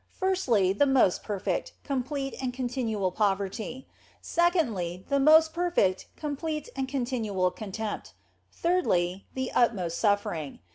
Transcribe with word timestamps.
Firstly, 0.17 0.73
the 0.73 0.87
most 0.87 1.21
perfect, 1.21 1.73
complete, 1.83 2.33
and 2.41 2.51
continual 2.51 3.11
poverty; 3.11 3.87
secondly, 4.19 5.05
the 5.09 5.19
most 5.19 5.53
perfect, 5.53 6.07
complete, 6.15 6.69
and 6.75 6.87
continual 6.87 7.51
contempt; 7.51 8.15
thirdly, 8.51 9.27
the 9.35 9.51
utmost 9.53 9.99
suffering. 9.99 10.57